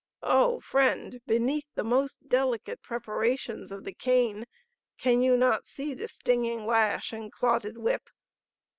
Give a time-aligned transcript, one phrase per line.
[0.23, 4.45] Oh, friend, beneath the most delicate preparations of the cane
[4.97, 8.09] can you not see the stinging lash and clotted whip?